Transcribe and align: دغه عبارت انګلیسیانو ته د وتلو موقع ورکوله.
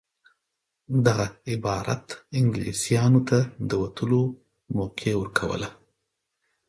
دغه 1.05 1.27
عبارت 1.51 2.05
انګلیسیانو 2.37 3.21
ته 3.29 3.39
د 3.69 3.71
وتلو 3.81 4.21
موقع 4.77 5.11
ورکوله. 5.17 5.69